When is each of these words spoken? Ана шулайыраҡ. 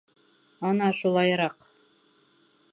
Ана 0.69 0.87
шулайыраҡ. 1.01 1.61